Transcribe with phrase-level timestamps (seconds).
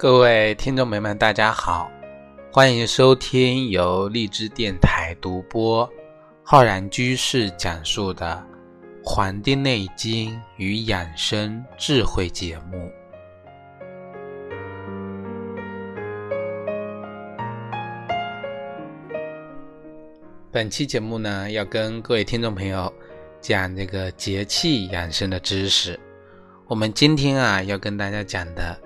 [0.00, 1.92] 各位听众朋友们，大家好，
[2.50, 5.86] 欢迎收听由荔枝电台独播、
[6.42, 8.42] 浩然居士讲述的
[9.06, 12.90] 《黄帝内经与养生智慧》节目。
[20.50, 22.90] 本期节目呢，要跟各位听众朋友
[23.38, 26.00] 讲这个节气养生的知识。
[26.68, 28.80] 我们今天啊，要跟大家讲的。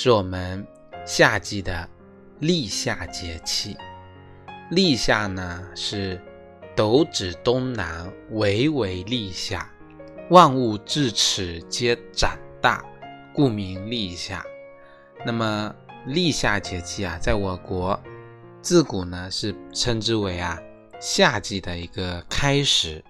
[0.00, 0.64] 是我们
[1.04, 1.88] 夏季的
[2.38, 3.76] 立夏节气。
[4.70, 6.22] 立夏呢是
[6.76, 9.68] 斗指东南，微微立夏，
[10.30, 12.84] 万物至此皆长大，
[13.34, 14.46] 故名立夏。
[15.26, 15.74] 那么
[16.06, 18.00] 立夏节气啊，在我国
[18.62, 20.62] 自古呢是称之为啊
[21.00, 23.04] 夏季的一个开始，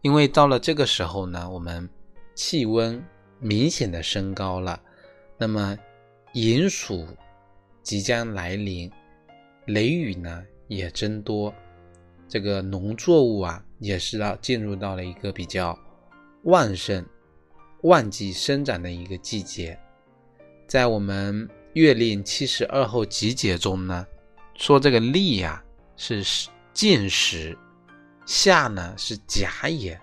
[0.00, 1.86] 因为到了这个时候呢，我们
[2.34, 3.04] 气温
[3.40, 4.80] 明显的升高了，
[5.36, 5.76] 那么。
[6.34, 7.06] 迎暑
[7.80, 8.90] 即将来临，
[9.66, 11.54] 雷雨呢也增多，
[12.28, 15.78] 这个农作物啊也是要进入到了一个比较
[16.42, 17.06] 旺盛、
[17.82, 19.78] 旺季生长的一个季节。
[20.66, 24.04] 在我们《月令七十二候集解》中呢，
[24.56, 25.62] 说这个立呀
[25.96, 26.24] 是
[26.72, 27.56] 进时，
[28.26, 29.96] 夏呢是甲也。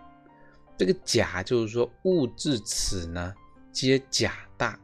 [0.78, 3.34] 这个甲就是说物至此呢，
[3.74, 4.80] 皆甲大。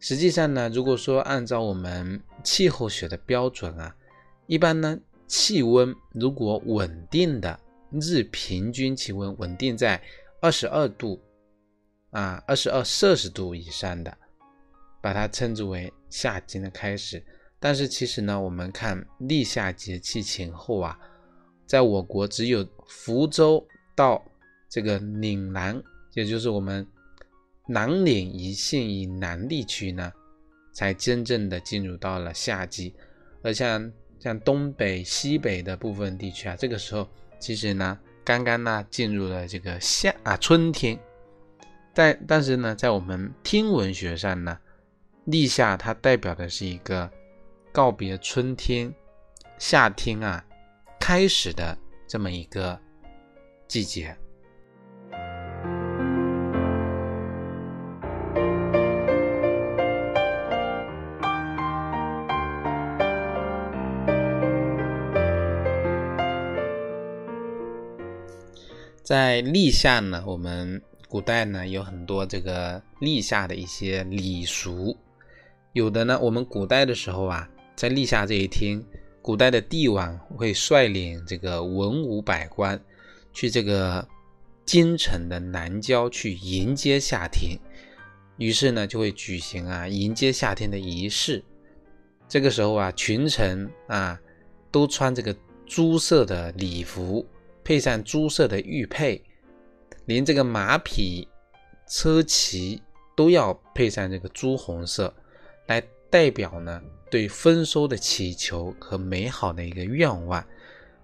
[0.00, 3.94] 实际上呢，如果说按照我们气候学的标准啊，
[4.46, 7.60] 一般呢气温如果稳定的
[8.00, 10.02] 日平均气温稳定在
[10.40, 11.20] 二十二度
[12.12, 14.16] 啊，二十二摄氏度以上的，
[15.02, 17.22] 把它称之为夏季的开始。
[17.58, 20.98] 但是其实呢，我们看立夏节气前后啊，
[21.66, 23.62] 在我国只有福州
[23.94, 24.24] 到
[24.70, 25.80] 这个岭南，
[26.14, 26.86] 也就是我们。
[27.72, 30.12] 南岭一线以南地区呢，
[30.72, 32.92] 才真正的进入到了夏季，
[33.42, 37.08] 而像像东北、西北的部分地区啊，这个时候
[37.38, 40.98] 其实呢，刚刚呢进入了这个夏啊春天，
[41.94, 44.58] 但但是呢，在我们天文学上呢，
[45.26, 47.08] 立夏它代表的是一个
[47.70, 48.92] 告别春天、
[49.60, 50.44] 夏天啊
[50.98, 52.76] 开始的这么一个
[53.68, 54.16] 季节。
[69.10, 74.96] 在立夏呢，我们古代呢有很多这个立夏的一些礼俗，
[75.72, 78.80] 有的呢，我们古代的时候啊，在立夏这一天，
[79.20, 82.80] 古代的帝王会率领这个文武百官
[83.32, 84.06] 去这个
[84.64, 87.58] 京城的南郊去迎接夏天，
[88.36, 91.42] 于是呢就会举行啊迎接夏天的仪式。
[92.28, 94.16] 这个时候啊，群臣啊
[94.70, 95.34] 都穿这个
[95.66, 97.26] 朱色的礼服。
[97.70, 99.22] 配上朱色的玉佩，
[100.06, 101.28] 连这个马匹、
[101.86, 102.82] 车骑
[103.16, 105.14] 都要配上这个朱红色，
[105.68, 110.44] 来代表呢对丰收的祈求和美好的一个愿望。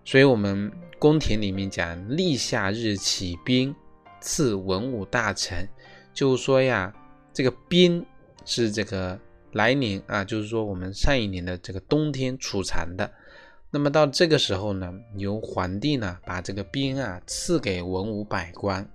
[0.05, 3.73] 所以，我们宫廷里面讲立夏日起兵，
[4.21, 5.69] 赐文武大臣，
[6.13, 6.93] 就是说呀，
[7.33, 8.05] 这个兵
[8.45, 9.17] 是这个
[9.53, 13.09] 来年啊，就是说我们上一年的这个冬天储藏的。
[13.77, 18.89] 那么到这个时候呢，由皇帝呢把这个兵啊赐给文武百官。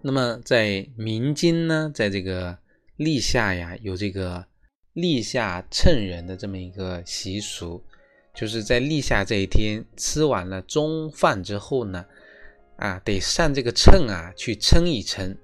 [0.00, 2.56] 那么在民间呢，在这个
[2.96, 4.42] 立夏呀，有这个
[4.94, 7.84] 立夏称人的这么一个习俗，
[8.34, 12.02] 就是在立夏这一天吃完了中饭之后呢。
[12.82, 15.38] 啊，得上这个秤啊，去称一称。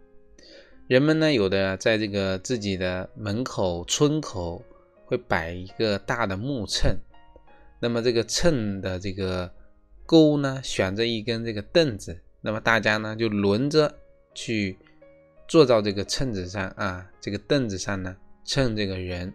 [0.89, 4.61] 人们呢，有的在这个自己的门口、村口
[5.05, 6.97] 会摆一个大的木秤，
[7.81, 9.49] 那么这个秤的这个
[10.05, 13.95] 钩呢，悬着一根这个凳子，那么大家呢就轮着
[14.35, 14.77] 去
[15.47, 19.33] 坐到这个秤子上啊，这个凳子上呢称这个人。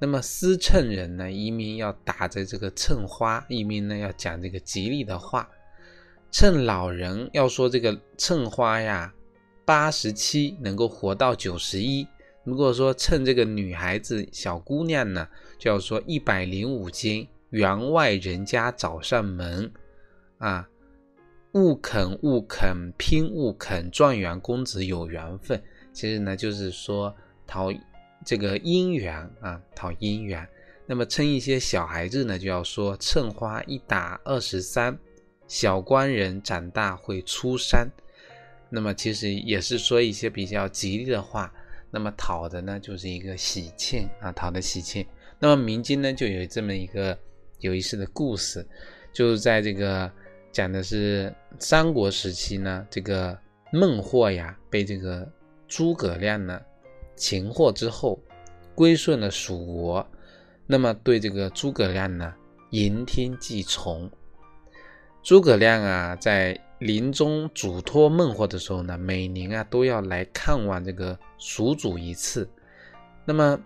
[0.00, 5.46] 那么司秤人呢，一面要打着这个秤花，一面呢要讲这个吉利的话。
[6.32, 9.12] 趁老人要说这个趁花呀，
[9.66, 12.08] 八十七能够活到九十一。
[12.42, 19.70] 如果说趁这个女孩子小姑娘呢，就要说一百零五斤，员外人家找上门
[20.38, 20.66] 啊，
[21.52, 25.62] 勿肯勿肯拼勿肯，状元公子有缘分。
[25.92, 27.14] 其实呢，就是说
[27.46, 27.70] 讨
[28.24, 30.48] 这个姻缘啊，讨姻缘。
[30.86, 34.98] 那么称一些小孩子呢，就要说趁花一打二十三，
[35.52, 37.86] 小官人长大会出山。
[38.70, 41.52] 那么其实也是说一些比较吉利的话，
[41.90, 45.06] 那么讨的呢就是一个喜庆啊，讨的喜庆。
[45.38, 47.16] 那么民间呢就有这么一个
[47.58, 48.66] 有意思的故事，
[49.12, 50.10] 就是在这个
[50.50, 53.38] 讲的是三国时期呢，这个
[53.74, 55.30] 孟获呀被这个
[55.68, 56.58] 诸葛亮呢
[57.14, 58.18] 擒获之后，
[58.74, 60.10] 归顺了蜀国，
[60.66, 62.32] 那么对这个诸葛亮呢
[62.70, 64.10] 言听计从。
[65.32, 66.54] 诸葛亮啊在。
[66.78, 72.46] 临终嘱托孟获的时候呢，每年啊都要来看望这个蜀主一次。
[73.24, 73.56] 那么，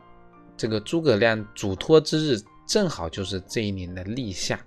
[0.54, 4.60] 这个诸葛亮嘱托之日正好就是这一年的立夏。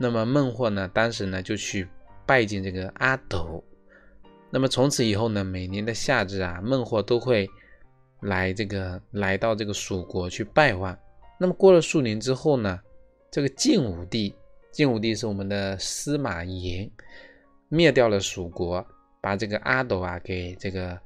[0.00, 1.86] 那么孟获呢，当时呢就去
[2.24, 3.62] 拜见这个阿斗。
[4.48, 7.46] 那么从此以后呢，每年的夏至啊，孟获都会
[8.22, 10.96] 来这个来到这个蜀国去拜望。
[11.38, 12.80] 那么过了数年之后呢，
[13.30, 14.34] 这个晋武帝，
[14.76, 16.90] 晋武帝是我们的司马炎。
[17.70, 18.86] 灭掉了蜀国，
[19.22, 21.00] 把这个阿斗啊给这个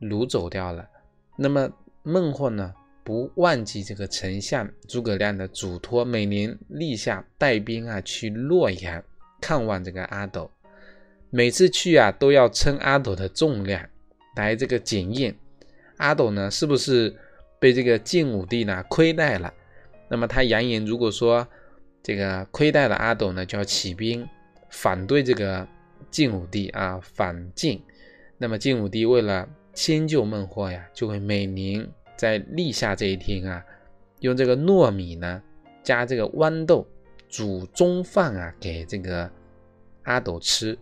[0.00, 0.88] 掳走掉了。
[1.36, 1.68] 那么
[2.04, 9.02] 孟获呢，不忘记这个丞相诸葛亮的嘱托，每年立夏带兵啊去洛阳
[9.40, 10.48] 看望这个阿斗。
[11.30, 13.84] 每次去啊都要称阿斗的重量
[14.36, 15.34] 来这个检验
[15.96, 17.12] 阿斗呢是不是
[17.58, 19.52] 被这个晋武帝呢亏待了。
[20.08, 21.46] 那么他扬言，如果说
[22.06, 24.24] 这个亏待了阿斗呢，就要起兵
[24.70, 25.66] 反对这个。
[26.08, 27.82] 晋武帝啊，反晋。
[28.38, 31.86] 那么晋武帝为了迁就孟获呀，就会每年
[32.16, 33.62] 在立夏这一天啊，
[34.20, 35.42] 用这个糯米呢，
[35.82, 36.86] 加这个豌豆
[37.28, 39.28] 煮中饭啊，给这个
[40.04, 40.78] 阿斗吃。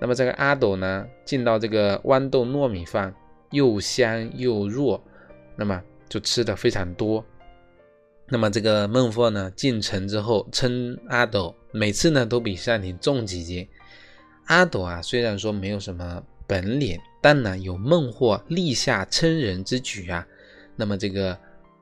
[0.00, 3.14] 那么这个阿斗呢，进到这个豌豆糯米饭，
[3.52, 5.00] 又香又糯，
[5.54, 7.24] 那么就吃的非常多。
[8.28, 13.68] 那么这个孟获呢，进城之后称阿斗，每次呢都比上庭重几斤。
[14.46, 20.26] 阿斗啊，虽然说没有什么本领，但呢有孟获立下称人之举啊，
[20.74, 21.38] 那么这个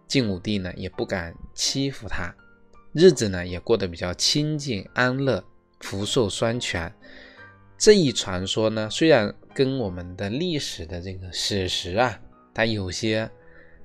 [0.06, 2.34] 晋武帝呢也不敢欺负他，
[2.92, 5.42] 日子呢也过得比较清静安乐，
[5.80, 6.92] 福寿双全。
[7.78, 12.20] 这一传说呢，虽然跟我们的历史的这个史实啊，
[12.54, 13.28] 它有些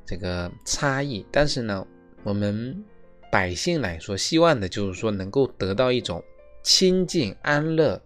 [0.06, 1.86] 这个差异，但是呢，
[2.30, 2.86] 我们
[3.32, 6.24] 百姓来说，希望的就是说能够得到一种
[6.62, 8.00] 清静安乐。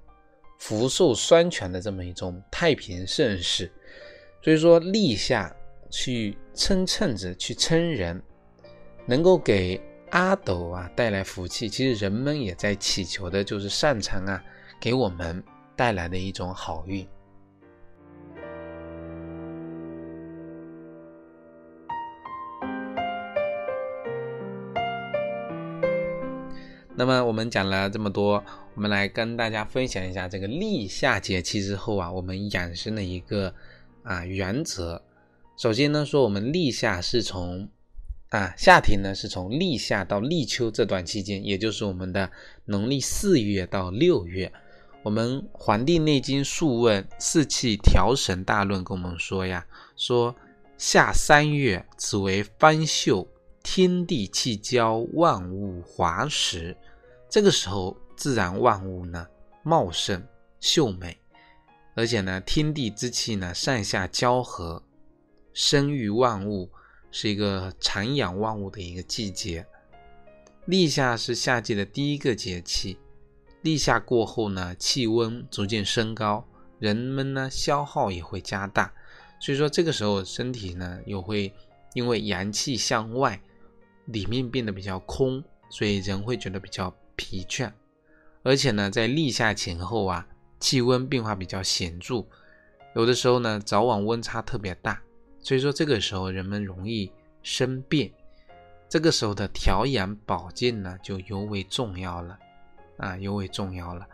[0.59, 3.69] 福寿双全的这么一种太平盛世，
[4.41, 5.53] 所以说立夏
[5.89, 8.23] 去称称子去称人，
[9.05, 9.77] 能够给
[10.11, 11.67] 阿斗啊带来福气。
[11.67, 14.41] 其实人们也在祈求的就是善长啊
[14.79, 15.43] 给我们
[15.75, 17.05] 带来的一种好运。
[26.95, 28.43] 那么我们讲了这么多，
[28.75, 33.53] 我们来跟大家分享一下这个立夏节气之后啊，我们养生的一个
[34.03, 35.01] 啊原则。
[35.57, 37.67] 首先呢，说我们立夏是从
[38.29, 42.29] 啊夏天呢是从立夏到立秋这段期间，也就是我们的
[42.65, 44.51] 农历四月到六月。
[45.01, 49.65] 我们《黄帝内经·素问·四气调神大论》跟我们说呀，
[49.97, 50.33] 说
[50.77, 53.27] 夏三月，此为方秀。
[53.65, 56.75] 天地气交，万物华实。
[57.33, 59.27] 这个时候，自然万物呢
[59.63, 60.23] 茂盛
[60.59, 61.17] 秀美，
[61.95, 64.83] 而且呢，天地之气呢上下交合，
[65.51, 66.69] 生育万物，
[67.09, 69.65] 是一个产养万物的一个季节。
[70.65, 72.99] 立夏是夏季的第一个节气，
[73.63, 76.47] 立夏过后呢，气温逐渐升高，
[76.77, 78.93] 人们呢消耗也会加大，
[79.39, 81.51] 所以说这个时候身体呢又会
[81.95, 83.41] 因为阳气向外。
[84.05, 87.71] 里面变得比较空，所以人会觉得比较疲倦，
[88.43, 90.27] 而且呢，在立夏前后啊，
[90.59, 92.25] 气温变化比较显著，
[92.95, 95.01] 有的时候呢，早晚温差特别大，
[95.39, 98.11] 所以说这个时候人们容易生病，
[98.89, 102.37] 这个时候的调养保健呢就尤为重要了
[102.97, 104.07] 啊，尤为重要了。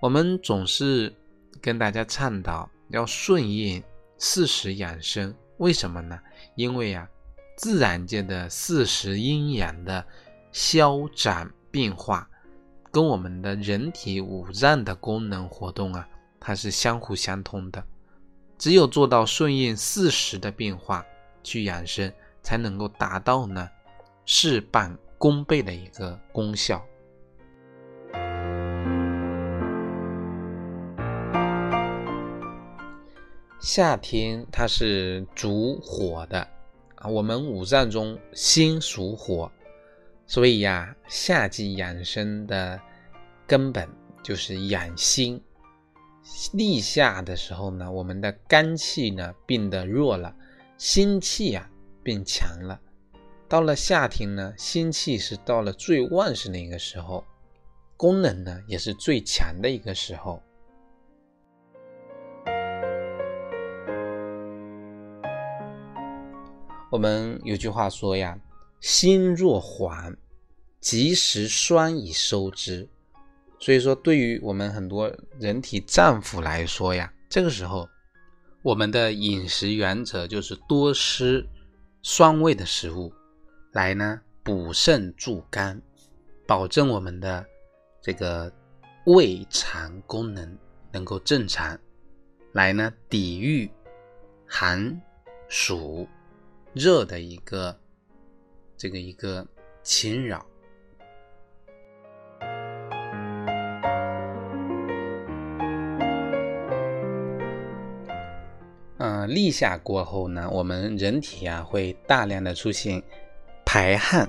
[0.00, 1.14] 我们总是
[1.60, 3.82] 跟大家倡导要顺应
[4.18, 6.18] 四时养生，为什么呢？
[6.54, 7.08] 因为啊。
[7.56, 10.02] 自然界的四时阴阳的
[10.50, 12.26] 消长变化，
[12.92, 16.08] 跟我们的人体五脏的功能活动啊，
[16.40, 17.84] 它是相互相通的。
[18.58, 21.06] 只有做到顺应四时的变化
[21.42, 23.68] 去养生，才能够达到呢
[24.26, 26.84] 事半功倍的一个功效。
[33.60, 36.40] 夏天它是主火的。
[36.96, 39.50] 啊，我们五脏中心属火，
[40.30, 42.80] 所以呀，夏季养生的
[43.48, 43.88] 根本
[44.22, 45.42] 就是养心。
[46.52, 50.32] 立夏的时候呢，我们的肝气呢变得弱了，
[50.78, 51.68] 心气呀
[52.04, 52.80] 变强了。
[53.48, 57.24] 到了夏天呢，心气是到了最旺盛的一个时候，
[57.96, 60.40] 功能呢也是最强的一个时候。
[66.88, 68.38] 我们有句话说呀
[68.80, 70.16] ：“心若缓，
[70.80, 72.88] 及时栓以收之。”
[73.60, 77.86] 所以说，对于我们很多人体脏腑来说呀，这个时候
[78.62, 81.46] 我们的饮食原则就是多吃
[82.02, 83.12] 酸味的食物。
[83.72, 85.80] 来呢，补肾助肝，
[86.46, 87.44] 保证我们的
[88.00, 88.50] 这个
[89.04, 90.58] 胃肠功能
[90.90, 91.78] 能够正常，
[92.52, 93.70] 来呢抵御
[94.46, 95.00] 寒
[95.48, 96.08] 暑
[96.72, 97.78] 热的一个
[98.76, 99.46] 这个一个
[99.82, 100.44] 侵扰。
[109.30, 113.02] 立夏过后呢，我们人体啊会大量的出现。
[113.64, 114.28] 排汗，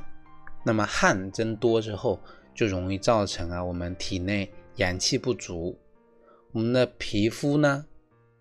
[0.64, 2.20] 那么汗增多之后，
[2.54, 5.76] 就容易造成啊我们体内阳气不足，
[6.52, 7.84] 我们的皮肤呢，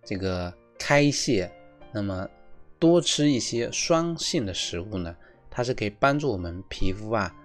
[0.05, 1.51] 这个开泄，
[1.91, 2.29] 那么
[2.77, 5.15] 多吃一些酸性的食物呢，
[5.49, 7.35] 它是可以帮助我们皮肤啊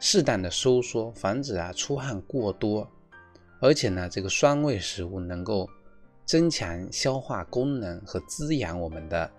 [0.00, 2.90] 适当的收缩，防止啊出汗过多，
[3.60, 5.70] 而且呢这个酸味食物能够
[6.26, 9.30] 增强消化功能和滋养我们的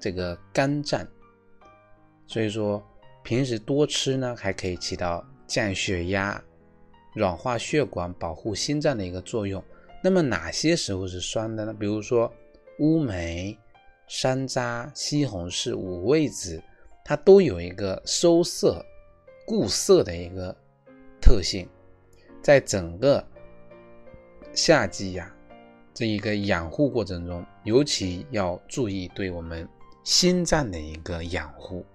[0.00, 1.06] 这个肝脏。
[2.26, 2.82] 所以说，
[3.22, 6.42] 平时多吃呢，还可以起到降血压、
[7.14, 9.62] 软化血管、保护心脏的一个作用。
[10.02, 11.74] 那么哪些食物是酸的呢？
[11.74, 12.32] 比如说
[12.78, 13.58] 乌梅、
[14.06, 16.62] 山楂、西红柿、五味子，
[17.04, 18.84] 它都有一个收涩、
[19.46, 20.54] 固涩的一个
[21.20, 21.68] 特性。
[22.42, 23.26] 在整个
[24.52, 25.34] 夏季呀，
[25.94, 29.66] 这一个养护过程中，尤其要注意对我们
[30.02, 31.86] 心脏的一个养护。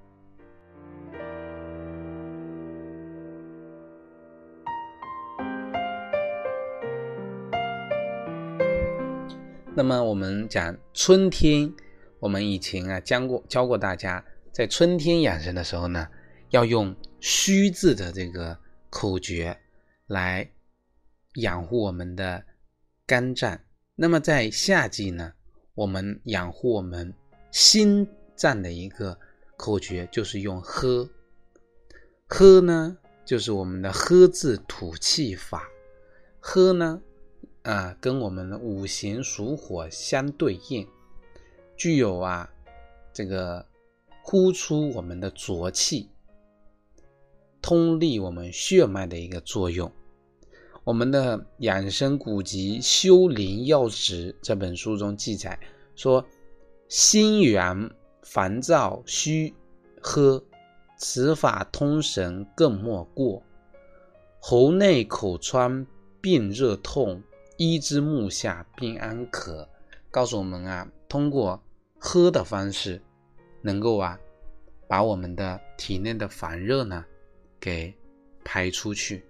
[9.75, 11.69] 那么我们讲春天，
[12.21, 16.07] 我们以前啊教过教过大家，在春天养生的时候呢，
[16.51, 18.57] 要用虚字的这个
[18.89, 19.57] 口诀
[20.07, 20.49] 来
[21.35, 22.45] 养护我们的
[23.05, 23.59] 肝脏。
[24.01, 25.33] 那么在夏季呢，
[25.75, 27.13] 我们养护我们
[27.51, 29.19] 心脏的一个
[29.57, 31.09] 口诀就是用喝。
[32.25, 35.69] 喝呢，就是我们的喝字吐气法。
[36.39, 37.01] 喝呢。
[37.63, 40.87] 啊，跟我们五行属火相对应，
[41.75, 42.49] 具有啊
[43.11, 43.67] 这个
[44.23, 46.09] 呼出我们的浊气、
[47.61, 49.91] 通利我们血脉的一个作用。
[50.89, 55.59] 我们的养生古籍《修灵要旨》这本书中记载
[55.95, 56.25] 说：
[56.87, 57.91] 心源
[58.23, 59.53] 烦躁须
[60.01, 60.43] 喝，
[60.97, 63.43] 此法通神更莫过。
[64.39, 65.85] 喉内口疮
[66.19, 67.21] 病热痛。
[67.55, 69.69] 一之目下病安可，
[70.09, 71.61] 告诉我们啊，通过
[71.99, 72.99] 喝的方式，
[73.61, 74.19] 能够啊，
[74.87, 77.05] 把我们的体内的烦热呢，
[77.59, 77.93] 给
[78.43, 79.23] 排出去。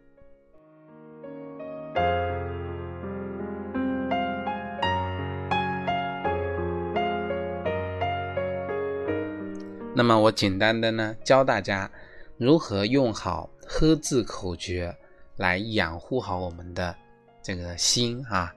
[9.99, 11.91] 那么我简单的呢，教大家
[12.37, 14.95] 如何用好喝字口诀
[15.35, 16.95] 来养护好我们的。
[17.43, 18.55] 这个心啊，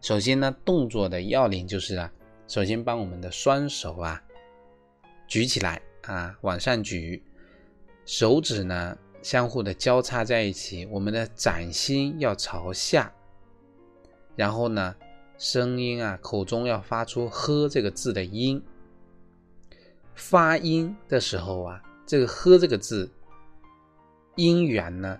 [0.00, 2.12] 首先呢，动作的要领就是啊，
[2.46, 4.22] 首先帮我们的双手啊
[5.26, 7.20] 举起来啊，往上举，
[8.06, 13.12] 手指呢相互的交叉在一起，我们的掌心要朝下，
[14.36, 14.94] 然后呢，
[15.38, 18.62] 声音啊，口中要发出“喝”这个字的音。
[20.14, 23.10] 发音的时候啊，这个“喝”这个字
[24.36, 25.18] 音源呢。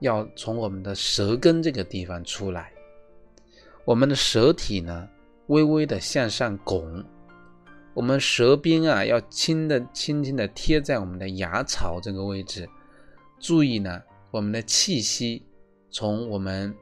[0.00, 2.72] 要从我们的舌根这个地方出来，
[3.84, 5.06] 我们的舌体呢，
[5.48, 7.04] 微微的向上拱，
[7.92, 12.66] 我们舌边啊，要轻的、轻轻的贴在我们的牙槽这个位置。
[13.38, 15.44] 注意呢，我们的气息
[15.90, 16.74] 从我们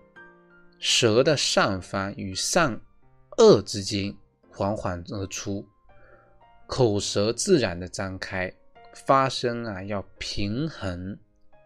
[0.79, 2.81] 舌的上方与上
[3.37, 4.15] 颚之间
[4.49, 5.67] 缓缓而出，
[6.69, 8.53] 口舌自然的张开，
[8.95, 11.19] 发声啊要平衡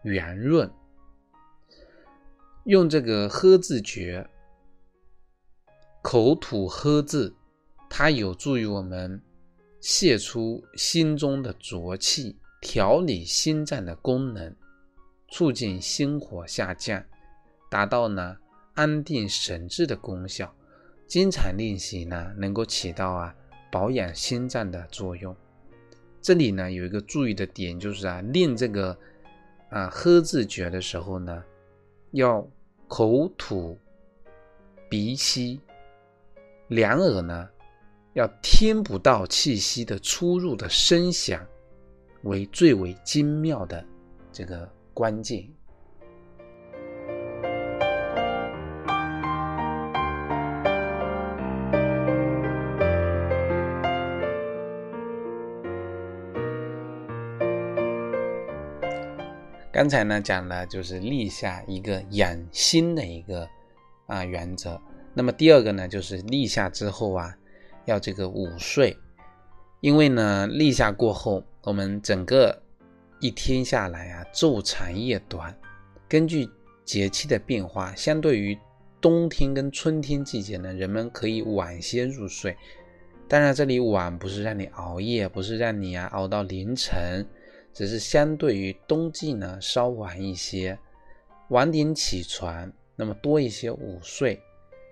[0.03, 0.71] 圆润。
[2.63, 4.29] 用这个喝字诀，
[6.01, 7.35] 口吐喝字，
[7.89, 9.21] 它有助于我们
[9.81, 14.55] 泄出心中的浊气，调理心脏的功能。
[15.29, 17.03] 促进心火下降，
[17.69, 18.37] 达到呢
[18.75, 20.55] 安定神志的功效。
[21.07, 23.35] 经常练习呢，能够起到啊
[23.73, 25.35] 保养心脏的作用。
[26.21, 28.95] 这里呢有一个注意的点，就是啊练这个
[29.71, 31.43] 啊喝字诀的时候呢，
[32.11, 32.47] 要
[32.87, 33.75] 口吐
[34.87, 35.59] 鼻吸，
[36.67, 37.49] 两耳呢
[38.13, 41.43] 要听不到气息的出入的声响，
[42.21, 43.83] 为最为精妙的
[44.31, 45.49] 这个关键。
[59.83, 63.45] 刚才呢讲了，就是立下一个养心的一个
[64.07, 64.79] 啊原则。
[65.13, 67.35] 那么第二个呢，就是立夏之后啊，
[67.83, 68.95] 要这个午睡，
[69.81, 72.61] 因为呢立夏过后，我们整个
[73.19, 75.53] 一天下来啊，昼长夜短，
[76.07, 76.47] 根据
[76.85, 78.57] 节气的变化，相对于
[79.01, 82.55] 冬天跟春天季节呢，人们可以晚些入睡。
[83.27, 87.27] 当然，这里晚不是让你熬夜，不是让你啊熬到凌晨。
[87.73, 90.77] 只是相对于冬季呢，稍晚一些，
[91.49, 94.39] 晚点起床，那么多一些午睡，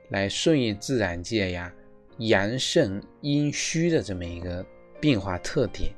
[0.09, 1.71] 来顺应自然界呀
[2.17, 4.65] 阳盛阴虚的这么一个
[4.99, 5.93] 变化特点。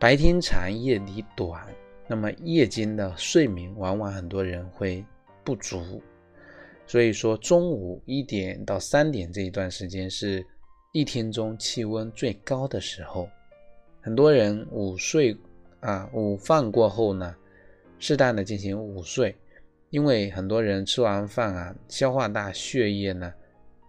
[0.00, 1.64] 白天长，夜里短，
[2.08, 5.04] 那么夜间的睡眠往往很多人会
[5.44, 6.02] 不足，
[6.88, 10.44] 所以说中午一点到三点这一段时间是
[10.92, 13.28] 一天中气温最高的时候，
[14.00, 15.36] 很多人午睡。
[15.84, 17.36] 啊，午饭过后呢，
[17.98, 19.36] 适当的进行午睡，
[19.90, 23.30] 因为很多人吃完饭啊，消化大，血液呢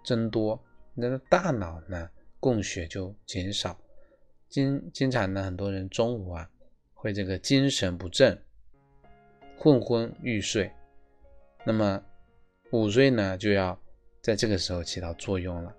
[0.04, 0.62] 增多，
[0.94, 3.80] 那大脑呢供血就减少，
[4.50, 6.50] 经经常呢，很多人中午啊
[6.94, 8.38] 会这个精神不振，
[9.58, 10.70] 昏昏欲睡，
[11.64, 12.04] 那么
[12.72, 13.80] 午睡呢就要
[14.22, 15.74] 在这个时候起到作用了。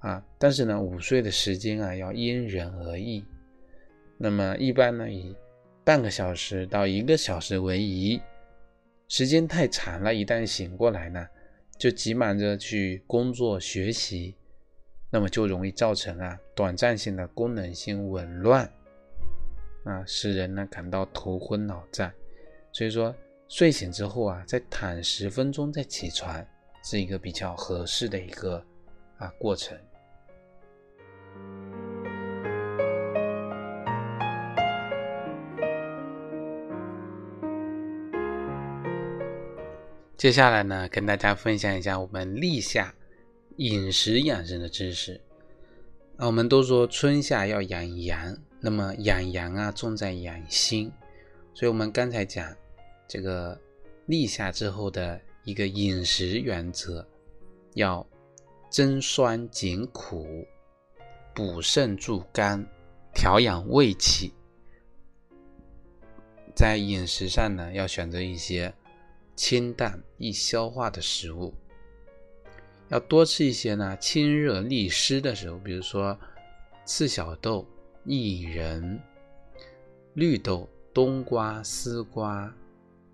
[0.00, 3.24] 啊，但是呢，午睡的时间啊要因人而异，
[4.16, 5.36] 那么一般呢以
[5.90, 8.22] 半个小时到一个小时为宜，
[9.08, 11.26] 时间太长了，一旦醒过来呢，
[11.80, 14.36] 就急忙着去工作学习，
[15.10, 18.72] 那么就容易造成啊短暂性的功能性紊乱，
[19.82, 22.08] 啊，使人呢感到头昏脑胀。
[22.70, 23.12] 所以说
[23.48, 26.46] 睡醒之后啊，再躺十分钟再起床，
[26.84, 28.64] 是一个比较合适的一个
[29.18, 29.76] 啊过程。
[40.20, 42.94] 接下来呢，跟大家分享一下我们立夏
[43.56, 45.18] 饮食养生的知识。
[46.18, 50.92] 啊，我们都说春夏要养阳，那么养阳啊，重在养心。
[51.54, 52.54] 所以，我们刚才讲
[53.08, 53.58] 这个
[54.04, 57.02] 立夏之后的一个饮食原则，
[57.72, 58.06] 要
[58.68, 60.46] 增酸减苦，
[61.34, 62.62] 补肾助肝，
[63.14, 64.34] 调养胃气。
[66.54, 68.70] 在饮食上呢，要选择一些。
[69.34, 71.54] 清淡易消化的食物，
[72.88, 73.96] 要多吃一些呢。
[73.96, 76.18] 清热利湿的食物，比如说
[76.84, 77.66] 赤小豆、
[78.06, 79.00] 薏仁、
[80.14, 82.54] 绿豆、冬瓜、丝瓜、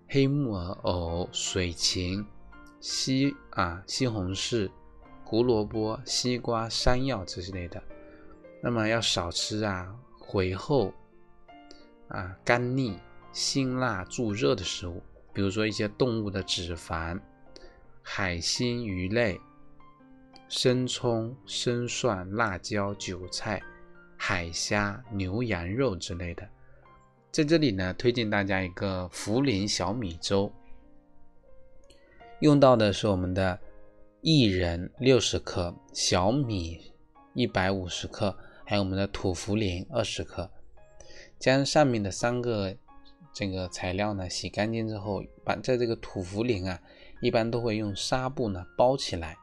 [0.09, 2.25] 黑木耳、藕、水芹、
[2.79, 4.69] 西啊西红柿、
[5.23, 7.81] 胡萝卜、西瓜、山药这些类的。
[8.61, 9.95] 那么要少吃啊
[10.27, 10.91] 肥厚
[12.07, 12.99] 啊干腻、
[13.31, 15.01] 辛辣助热的食物。
[15.37, 17.21] 比如说一些动物的脂肪、
[18.01, 19.39] 海鲜、鱼类、
[20.49, 23.61] 生葱、生蒜、辣椒、韭菜、
[24.17, 26.49] 海虾、牛羊肉之类的，
[27.31, 30.51] 在这里呢，推荐大家一个茯苓小米粥，
[32.39, 33.59] 用到的是我们的
[34.23, 36.81] 薏仁六十克、小米
[37.35, 40.49] 一百五十克，还有我们的土茯苓二十克，
[41.37, 42.75] 将上面的三个。
[43.37, 46.81] 这个材料呢，洗干净之后，把在这个土茯苓啊，
[47.21, 49.37] 一般都会用纱布呢包起来，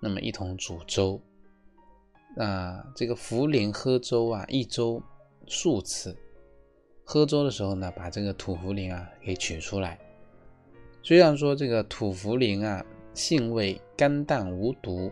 [0.00, 1.20] 那么一同煮粥。
[2.36, 5.00] 啊，这个茯苓喝粥啊，一粥
[5.46, 6.16] 数次。
[7.04, 9.96] 喝粥的时候呢，把这个土茯苓啊给取出来。
[11.00, 15.08] 虽然说这个土茯苓啊，性味甘淡无毒，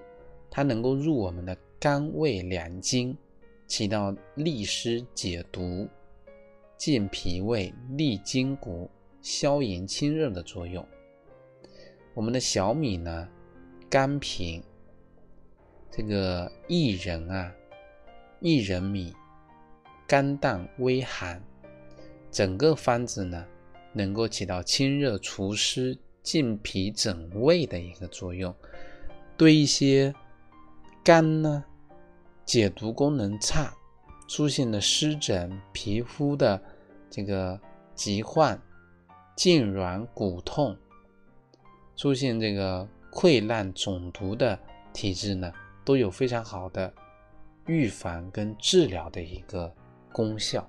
[0.51, 3.17] 它能够入我们的肝胃两经，
[3.69, 5.87] 起到利湿解毒。
[6.79, 8.89] 健脾胃、利筋骨、
[9.21, 10.87] 消炎清热的作用。
[12.15, 13.29] 我们的小米呢，
[13.91, 14.63] 甘平，
[15.91, 17.53] 这个薏仁啊，
[18.41, 19.13] 薏仁米，
[20.07, 21.43] 甘淡微寒，
[22.31, 23.45] 整个方子呢，
[23.93, 28.55] 能够起到清热除湿、健脾整胃的一个作用，
[29.37, 30.15] 对一些
[31.03, 31.65] 肝呢
[32.45, 33.77] 解毒功能差、
[34.29, 36.63] 出现了湿疹、皮肤的
[37.11, 37.59] 这个
[37.95, 38.61] 疾患、
[39.37, 40.77] 痉挛、骨痛、
[41.97, 44.57] 出现这个溃烂肿毒的
[44.93, 45.51] 体质呢，
[45.85, 46.93] 都有非常好的
[47.67, 49.75] 预防跟治疗的一个
[50.13, 50.69] 功效。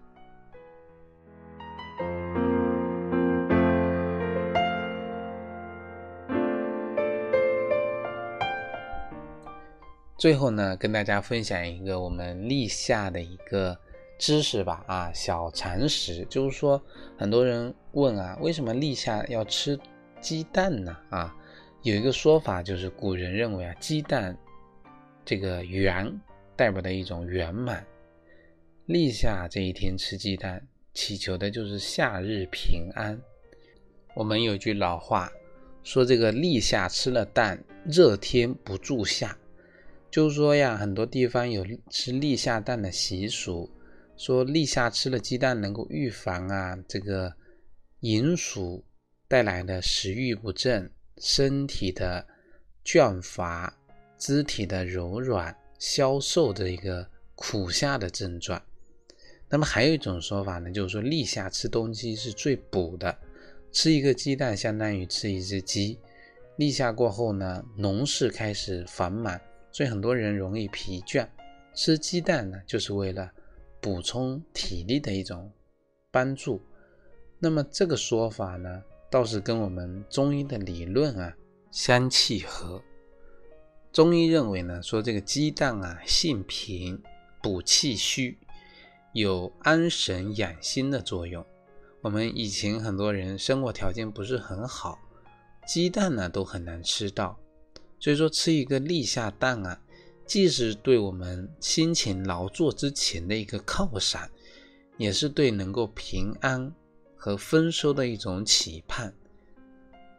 [10.19, 13.75] 最后呢，跟大家分享一个我们立夏的一个
[14.17, 16.81] 知识吧，啊，小常识，就是说，
[17.17, 19.79] 很多人问啊，为什么立夏要吃
[20.19, 20.93] 鸡蛋呢？
[21.09, 21.33] 啊，
[21.83, 24.37] 有一个说法就是，古人认为啊，鸡蛋
[25.23, 26.19] 这个圆
[26.53, 27.87] 代表的一种圆满，
[28.87, 30.61] 立夏这一天吃鸡蛋，
[30.93, 33.17] 祈求的就是夏日平安。
[34.15, 35.31] 我们有句老话
[35.81, 39.33] 说，这个立夏吃了蛋，热天不住夏。
[40.11, 43.69] 就是说呀，很多地方有吃立夏蛋的习俗，
[44.17, 47.31] 说立夏吃了鸡蛋能够预防啊这个
[47.99, 48.83] 寅暑
[49.27, 52.25] 带来的食欲不振、身体的
[52.83, 53.71] 倦乏、
[54.17, 58.59] 肢体的柔软、消瘦的一个苦夏的症状。
[59.47, 63.15] 那么还有一种说法呢，就是说立夏吃东西是最补的，
[63.71, 65.99] 吃一个鸡蛋相当于吃一只鸡。
[66.57, 69.39] 立夏过后呢，农事开始繁忙。
[69.71, 71.27] 所以很多人容易疲倦，
[71.73, 73.31] 吃鸡蛋呢，就是为了
[73.79, 75.51] 补充体力的一种
[76.11, 76.61] 帮助。
[77.39, 81.33] 那么这个说法呢，倒是跟我们中医的理论啊
[81.71, 82.81] 相契合。
[83.91, 87.01] 中医认为呢，说这个鸡蛋啊性平，
[87.41, 88.37] 补气虚，
[89.13, 91.45] 有安神养心的作用。
[92.01, 94.99] 我们以前很多人生活条件不是很好，
[95.65, 97.39] 鸡蛋呢都很难吃到。
[97.99, 99.77] 所以说，吃一个立夏蛋啊，
[100.25, 104.29] 既是对我们辛勤劳作之前的一个犒赏，
[104.97, 106.73] 也是对能够平安
[107.13, 109.13] 和丰收的一种期盼。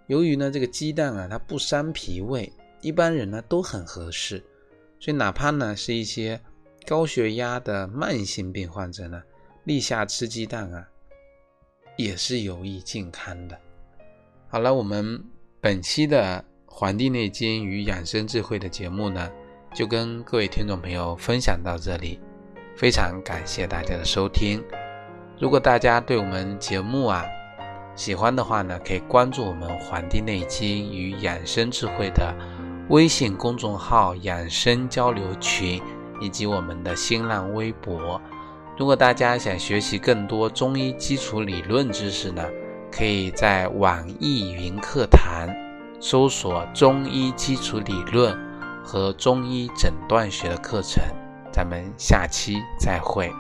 [0.09, 4.45] 由于呢，这个鸡蛋啊，它不伤脾胃，一般人呢都很合适。
[4.99, 6.39] 所以，哪怕呢是一些
[6.87, 9.23] 高血压的慢性病患者呢，
[9.65, 10.87] 立夏吃鸡蛋啊，
[11.97, 13.59] 也是有益健康的。
[14.49, 15.25] 好了，我们
[15.63, 16.45] 本期的。
[16.73, 19.29] 《黄帝内经与养生智慧》的节目呢，
[19.75, 22.19] 就跟各位听众朋友分享到这里，
[22.75, 24.63] 非常感谢大家的收听。
[25.39, 27.27] 如果大家对我们节目啊
[27.97, 32.35] 喜欢的话呢，可以关注我们《黄帝内经与养生智慧》的
[32.89, 35.83] 微信公众号、养生交流群
[36.21, 38.19] 以及我们的新浪微博。
[38.79, 42.43] 如果大家想学习更多中医基础理论知识呢，
[42.91, 45.51] 可以在网易云课堂。
[46.01, 48.35] 搜索中医基础理论
[48.83, 51.05] 和中医诊断学的课程，
[51.53, 53.31] 咱们下期再会。